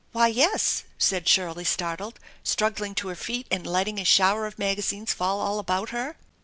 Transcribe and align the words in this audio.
"Why, 0.13 0.33
yes/' 0.33 0.81
said 0.97 1.27
Shirley, 1.27 1.63
startled, 1.63 2.19
struggling 2.43 2.95
to 2.95 3.09
her 3.09 3.15
feet 3.15 3.45
and 3.51 3.67
letting 3.67 3.99
a 3.99 4.03
shower 4.03 4.47
of 4.47 4.57
magazines 4.57 5.13
fall 5.13 5.39
all 5.39 5.59
about 5.59 5.89
her. 5.91 6.17